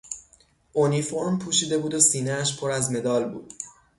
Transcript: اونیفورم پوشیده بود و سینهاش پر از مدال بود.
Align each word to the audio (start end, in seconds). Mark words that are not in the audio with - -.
اونیفورم 0.73 1.39
پوشیده 1.39 1.77
بود 1.77 1.93
و 1.93 1.99
سینهاش 1.99 2.59
پر 2.59 2.71
از 2.71 2.91
مدال 2.91 3.29
بود. 3.29 3.53